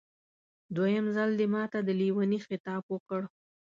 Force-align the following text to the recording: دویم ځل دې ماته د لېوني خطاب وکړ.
دویم 0.75 1.05
ځل 1.15 1.29
دې 1.39 1.47
ماته 1.53 1.79
د 1.87 1.89
لېوني 1.99 2.39
خطاب 2.47 2.83
وکړ. 2.93 3.21